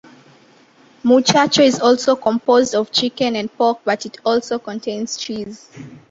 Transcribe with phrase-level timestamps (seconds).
[1.03, 5.69] Muchacho is also composed of chicken and pork but it also contains cheese.